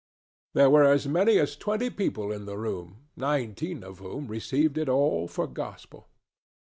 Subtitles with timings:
[0.55, 4.89] There were as many as twenty people in the room, nineteen of whom received it
[4.89, 6.07] all for gospel.